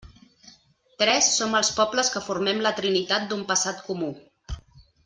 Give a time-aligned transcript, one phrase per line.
[1.03, 4.15] Tres som els pobles que formem la trinitat d'un passat comú.